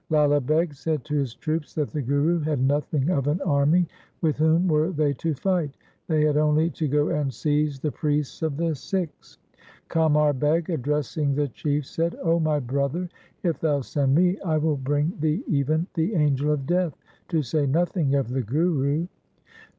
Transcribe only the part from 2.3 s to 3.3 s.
had nothing of